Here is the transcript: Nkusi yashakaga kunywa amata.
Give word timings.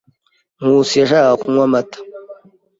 Nkusi 0.59 0.95
yashakaga 1.01 1.39
kunywa 1.41 1.63
amata. 1.67 1.99